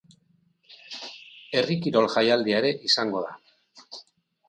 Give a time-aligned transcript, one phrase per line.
[1.59, 3.39] Herri kirol jaialdia ere izango da.